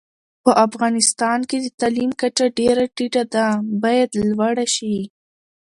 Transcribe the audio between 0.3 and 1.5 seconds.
په افغانستان